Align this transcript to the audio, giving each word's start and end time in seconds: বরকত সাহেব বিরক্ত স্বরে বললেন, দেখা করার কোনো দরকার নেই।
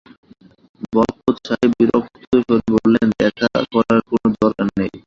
বরকত 0.93 1.35
সাহেব 1.45 1.71
বিরক্ত 1.77 2.13
স্বরে 2.39 2.67
বললেন, 2.75 3.07
দেখা 3.19 3.47
করার 3.73 3.99
কোনো 4.07 4.27
দরকার 4.35 4.67
নেই। 4.79 4.91